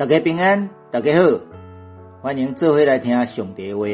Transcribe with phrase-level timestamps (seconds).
[0.00, 1.38] 大家平安，大家好，
[2.22, 3.84] 欢迎做伙来听上帝话。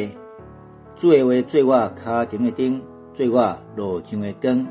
[0.94, 2.80] 主的话做我脚前的灯，
[3.12, 4.68] 做我路上的光。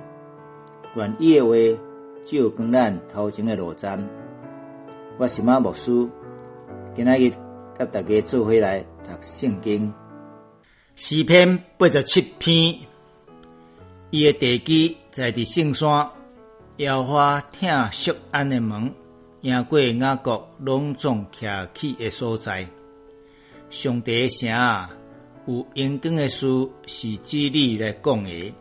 [0.95, 1.53] 愿意的话
[2.23, 4.01] 照光咱头前的路站。
[5.17, 6.07] 我是马牧师，
[6.95, 7.34] 今仔日
[7.77, 9.93] 甲大家做伙来读圣经。
[10.95, 12.77] 诗篇八十七篇，
[14.09, 16.09] 伊的地基在伫圣山，
[16.77, 18.89] 摇花听锡安的门，
[19.46, 22.68] 赢过雅各隆重徛起的所在。
[23.69, 24.89] 上帝的声啊，
[25.46, 26.47] 有英光的事
[26.88, 28.54] 是指你来讲的。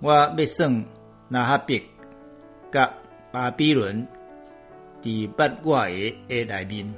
[0.00, 0.82] 我要算
[1.28, 1.82] 拿哈别
[2.72, 2.90] 甲
[3.30, 4.08] 巴比伦
[5.02, 5.92] 伫八外
[6.26, 6.94] 的内面，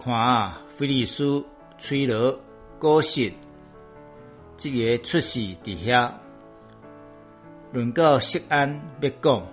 [0.00, 1.44] 看啊，菲利斯
[1.76, 2.38] 吹落。
[2.78, 3.32] 果实，
[4.56, 6.08] 即个出世伫遐，
[7.72, 9.44] 论到锡安要讲，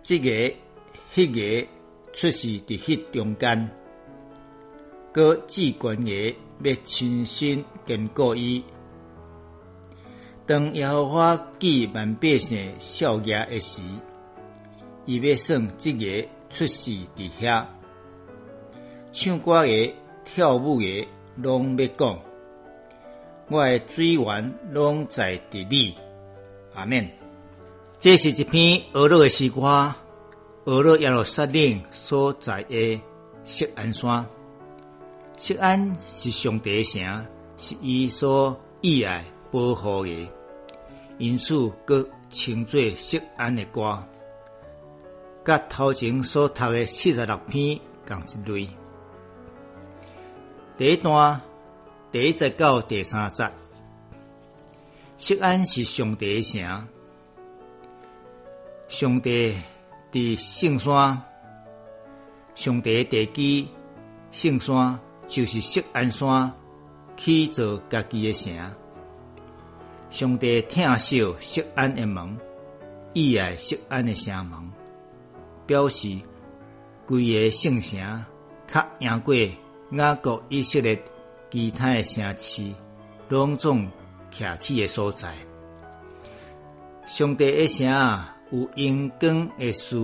[0.00, 0.54] 即个、
[1.14, 1.68] 迄个
[2.12, 3.70] 出世伫迄中间，
[5.12, 6.10] 个至关个
[6.62, 8.64] 要亲身经过伊，
[10.46, 13.82] 当耶和华记万百姓少爷的时，
[15.04, 17.64] 伊要算即个出世伫遐，
[19.12, 19.94] 唱歌个、
[20.24, 20.84] 跳舞个。
[21.36, 22.20] 拢要讲，
[23.48, 25.96] 我诶水源拢在伫你。
[26.74, 27.10] 阿免。
[27.98, 29.94] 这是一篇俄罗斯歌，
[30.64, 33.00] 俄罗耶路撒冷所在诶
[33.42, 34.24] 锡安山。
[35.36, 40.28] 锡安是上帝城，是伊所意爱保护诶，
[41.18, 44.00] 因此佮称作锡安诶歌。
[45.44, 48.68] 甲头前所读诶四十六篇共一类。
[50.78, 51.40] 第一段，
[52.12, 53.50] 第一节到第三节，
[55.18, 56.86] 锡安是上帝城，
[58.86, 59.56] 上帝
[60.12, 61.18] 伫圣山，
[62.54, 63.66] 上帝地基
[64.30, 66.52] 圣山就是锡安山，
[67.16, 68.54] 去做家己的城。
[70.10, 72.36] 上帝听受锡安的门，
[73.14, 74.60] 意爱锡安的城门，
[75.66, 76.20] 表示
[77.06, 78.24] 规个圣城
[78.66, 79.34] 较赢过。
[79.92, 81.02] 雅各以色列
[81.50, 82.70] 其他的城市，
[83.28, 83.86] 拢总
[84.30, 85.34] 徛起的所在。
[87.06, 87.88] 上帝的城，
[88.52, 89.96] 有阴光的事，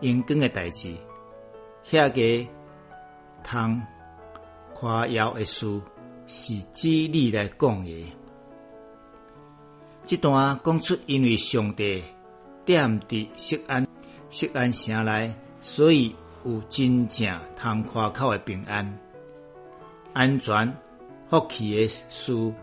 [0.00, 0.94] 阴光的代志，
[1.88, 2.50] 遐个
[3.42, 3.80] 通
[4.74, 5.80] 夸耀的事，
[6.26, 8.06] 是指你来讲的。
[10.04, 12.02] 这段讲出，因为上帝
[12.66, 13.86] 点伫锡安
[14.28, 16.14] 锡安城内，所以。
[16.42, 18.98] 有真正通夸口的平安、
[20.14, 20.74] 安全、
[21.28, 22.54] 福气的事，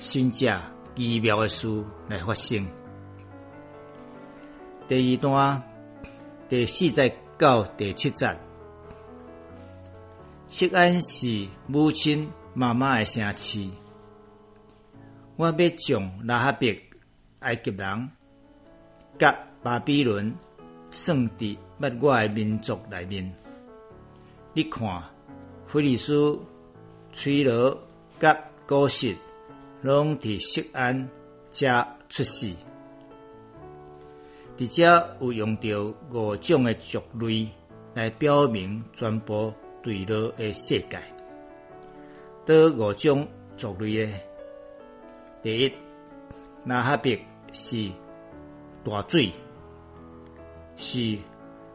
[0.00, 0.52] 甚至
[0.96, 2.66] 奇妙的事来发生。
[4.90, 5.62] 第二段
[6.48, 8.36] 第四节到第七节，
[10.48, 13.64] 锡安是母亲妈妈的城市。
[15.36, 16.76] 我要将拉哈别
[17.38, 18.10] 埃及人、
[19.16, 20.34] 甲巴比伦
[20.90, 21.56] 算伫。
[21.80, 23.32] 捌我诶民族内面，
[24.52, 25.00] 你看，
[25.68, 26.36] 菲利斯、
[27.12, 27.80] 崔罗、
[28.18, 28.36] 甲
[28.66, 29.14] 古实，
[29.82, 31.08] 拢伫锡安
[31.52, 32.52] 遮出世。
[34.60, 34.84] 而且
[35.20, 37.48] 有用到五种诶族类
[37.94, 40.98] 来表明传播对罗诶世界。
[42.44, 43.26] 这五种
[43.56, 44.26] 族类诶，
[45.42, 45.72] 第一，
[46.62, 47.18] 那哈别
[47.52, 47.88] 是
[48.84, 49.32] 大水，
[50.76, 51.18] 是。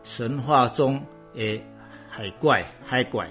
[0.04, 1.04] 神话中
[1.34, 1.60] 的
[2.08, 3.28] 海怪、海怪，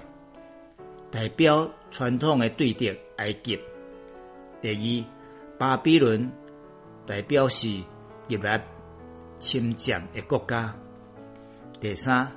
[1.08, 3.56] 代表传统的对敌埃及；
[4.60, 6.28] 第二，巴比伦
[7.06, 7.68] 代表是
[8.28, 8.58] 入来
[9.44, 10.72] 侵占的国家；
[11.78, 12.32] 第三，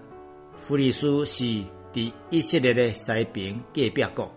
[0.60, 1.46] 弗利斯是
[1.94, 4.28] 伫以色列的西边隔壁国；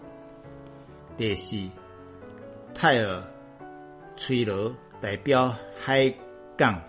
[1.18, 1.68] 第四，
[2.72, 3.22] 泰尔、
[4.16, 6.14] 崔罗代表海
[6.56, 6.80] 港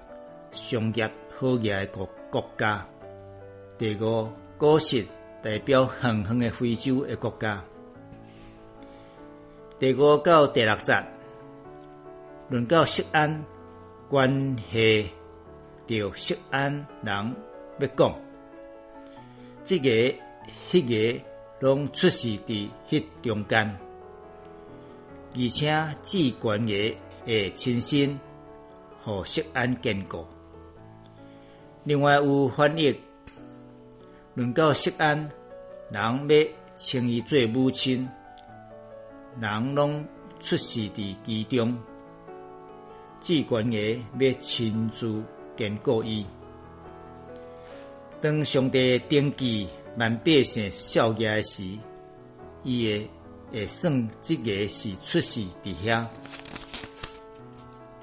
[0.52, 2.86] 商业好业的国国家。
[3.80, 4.30] 第五，
[4.60, 5.04] 果实
[5.42, 7.60] 代表远远的非洲的国家。
[9.80, 11.04] 第五到第六节，
[12.50, 13.44] 论到西安
[14.08, 15.10] 关系，
[15.88, 16.72] 着锡安
[17.04, 17.36] 人
[17.80, 18.16] 要讲，
[19.64, 19.90] 这个、
[20.70, 21.22] 迄个
[21.60, 23.78] 拢出事伫迄中间，
[25.36, 26.74] 而且至关个
[27.26, 28.20] 会亲身
[29.04, 30.28] 和锡安见过。
[31.84, 32.96] 另外有翻译。
[34.34, 35.30] 轮到锡安，
[35.90, 36.48] 人要
[36.78, 38.08] 称伊做母亲，
[39.42, 40.06] 人拢
[40.40, 41.78] 出事伫其中，
[43.20, 45.22] 至关个要亲自
[45.58, 46.26] 见过伊。
[48.22, 49.68] 当上帝登记
[49.98, 51.64] 万百姓少爷时，
[52.64, 53.10] 伊会
[53.52, 56.06] 会算即个是出世伫遐，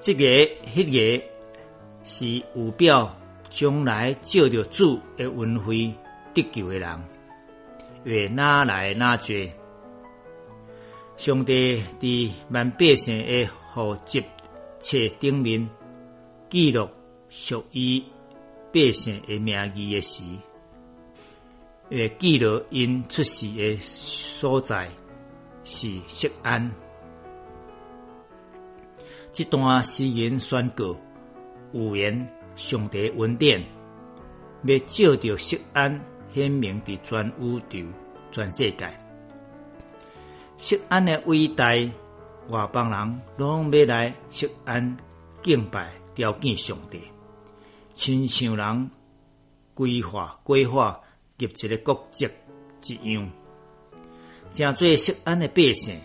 [0.00, 0.24] 即个
[0.66, 1.24] 迄个
[2.04, 3.14] 是有表
[3.48, 5.92] 将来照着主的恩惠
[6.34, 7.04] 得救的人，
[8.04, 9.50] 越哪来哪侪。
[11.16, 14.22] 上帝伫万百姓的户籍
[14.80, 15.68] 册顶面
[16.50, 16.88] 记录
[17.28, 18.02] 属于
[18.72, 20.22] 百姓的名义的时，
[21.90, 24.88] 会记录因出世的所在
[25.64, 26.70] 是锡安。
[29.32, 30.96] 这段诗言宣告
[31.72, 33.62] 有言上帝恩典，
[34.64, 36.00] 要照着锡安
[36.34, 37.88] 显明伫全宇宙、
[38.32, 38.88] 全世界。
[40.56, 41.72] 锡安的伟大，
[42.48, 44.96] 外邦人拢要来锡安
[45.42, 47.00] 敬拜、雕敬上帝，
[47.98, 48.90] 亲像人
[49.74, 51.00] 规划、规划
[51.36, 52.28] 及一个国籍
[52.84, 53.28] 一样，
[54.52, 55.98] 正做锡安的百姓，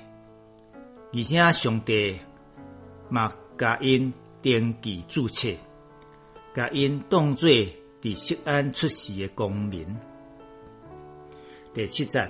[1.14, 2.18] 而且上帝
[3.10, 4.12] 嘛甲因
[4.42, 5.50] 登记注册，
[6.52, 7.48] 甲因当做
[8.02, 9.86] 伫锡安出世的公民。
[11.76, 12.28] 第七节。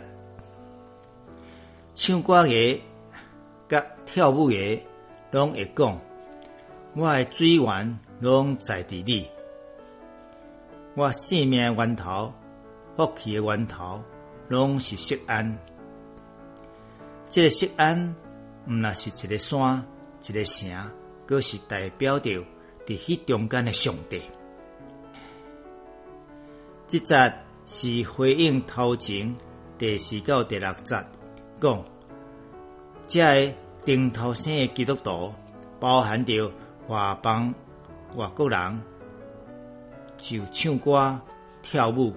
[1.96, 2.78] 唱歌嘅、
[3.70, 4.78] 甲跳舞嘅，
[5.32, 5.98] 拢会讲，
[6.96, 9.26] 我诶水源拢在伫你，
[10.96, 12.32] 我生命源头、
[12.96, 14.00] 福气诶源头，
[14.48, 15.58] 拢是锡安。
[17.32, 18.14] 这个锡安，
[18.68, 19.84] 毋那是一个山、
[20.22, 20.70] 一个城，
[21.28, 22.46] 佫是代表着伫
[22.86, 24.22] 迄中间诶上帝。
[26.88, 27.34] 即节
[27.66, 29.36] 是回应头前
[29.80, 31.04] 第四到第六节。
[31.60, 31.84] 讲，
[33.08, 33.54] 这个
[33.84, 35.34] 顶头生的基督徒，
[35.80, 36.52] 包含着
[36.88, 37.52] 外邦
[38.16, 38.80] 外国人，
[40.24, 41.20] 就唱歌
[41.62, 42.14] 跳舞，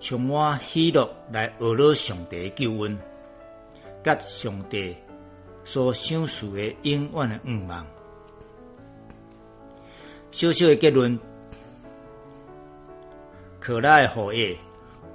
[0.00, 2.98] 充满喜乐来学乐上帝救恩，
[4.02, 4.92] 甲上帝
[5.62, 7.86] 所享受的永远的愿望。
[10.32, 11.16] 小小的结论：
[13.60, 14.56] 可拉的后裔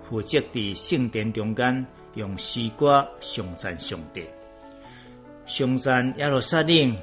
[0.08, 1.86] 负责伫圣殿中间。
[2.16, 4.24] 用诗歌颂赞上帝，
[5.48, 6.96] 颂赞耶路撒冷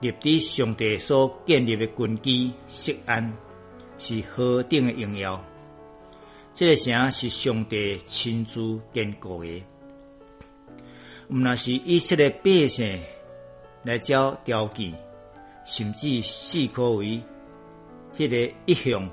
[0.00, 3.30] 立伫上帝所建立的根基锡安，
[3.98, 5.42] 是何等的荣耀！
[6.54, 9.62] 这个城是上帝亲自坚固的，
[11.28, 12.98] 毋那是以色列百姓
[13.82, 14.94] 来招条件，
[15.64, 17.22] 甚至四可为
[18.16, 19.10] 迄个一向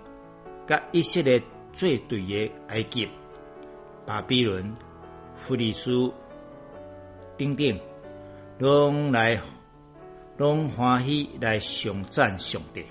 [0.65, 1.41] 甲以色列
[1.73, 3.07] 最对的埃及。
[4.05, 4.75] 巴比伦、
[5.35, 6.11] 弗利斯
[7.37, 7.79] 等等，
[8.59, 9.41] 拢来
[10.37, 12.85] 拢欢喜来上赞上帝。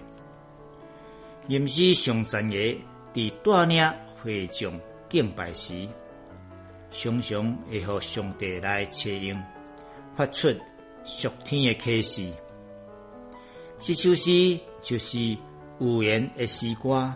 [1.49, 2.77] 因是上赞耶
[3.13, 3.93] 伫带领
[4.23, 5.89] 会众敬拜时，
[6.91, 9.43] 常常会互上帝来采用，
[10.17, 10.49] 发出
[11.05, 12.33] 属天的启示。
[13.79, 15.37] 这首诗就是
[15.81, 17.13] 有言的诗歌，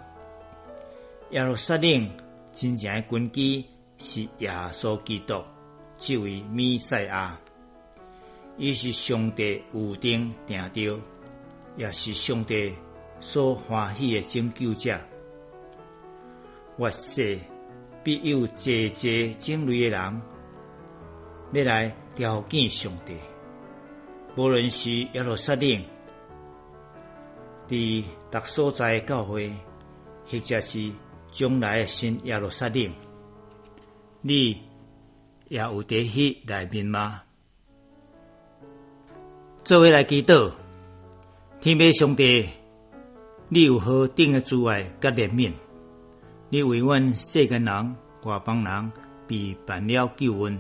[1.31, 2.11] 耶路撒冷
[2.53, 3.65] 真正的根基。
[3.99, 5.43] 是耶稣基督，
[5.97, 7.41] 即位弥赛亚，
[8.59, 11.01] 伊是上帝有定定着，
[11.79, 12.75] 也是上帝
[13.21, 14.99] 所欢喜的拯救者。
[16.77, 17.39] 活世
[18.03, 20.23] 必有济济种类的人，
[21.53, 23.15] 要来条件上帝。
[24.37, 25.83] 无论是耶路撒冷，
[27.69, 29.51] 伫各所在教会，
[30.31, 30.91] 或者是
[31.31, 32.93] 将来的新耶路撒冷。
[34.21, 34.61] 你
[35.49, 37.23] 也有伫迄内面吗？
[39.65, 40.53] 作为来祈祷，
[41.61, 42.47] 天父上帝，
[43.49, 45.53] 你有何等的阻碍甲怜悯？
[46.49, 48.93] 你为阮世间人、外邦人
[49.27, 50.59] 被办了救恩，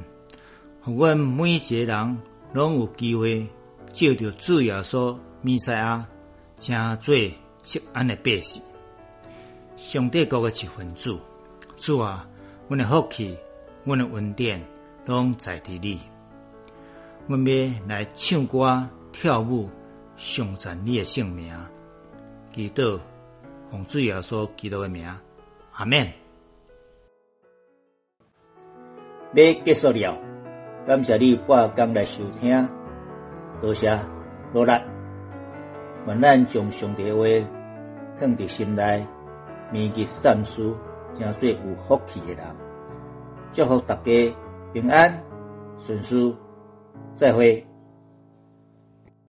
[0.82, 2.18] 互阮每一个人
[2.52, 3.46] 拢有机会
[3.92, 6.06] 照着主耶稣弥赛亚，
[6.60, 7.14] 成做
[7.62, 8.62] 适安的百姓。
[9.76, 11.18] 上帝国的一份子，
[11.76, 12.28] 主啊，
[12.68, 13.36] 阮的福气。
[13.84, 14.60] 阮的恩典
[15.04, 16.00] 拢在伫你，
[17.28, 19.70] 阮要来唱歌跳舞，
[20.16, 21.54] 颂赞你的圣名，
[22.56, 22.98] 祈祷
[23.68, 25.06] 奉主耶稣基督的名，
[25.72, 26.10] 阿免。
[29.34, 30.18] 要结束了，
[30.86, 32.66] 感谢你半工来收听，
[33.60, 33.94] 多谢
[34.54, 34.72] 努力，
[36.06, 37.26] 愿咱将上帝话
[38.16, 39.06] 放伫心内，
[39.70, 40.74] 铭记善事，
[41.12, 42.56] 成做有福气的人。
[43.52, 44.34] 祝福大家
[44.72, 45.22] 平安
[45.76, 46.34] 顺遂，
[47.14, 47.62] 再会。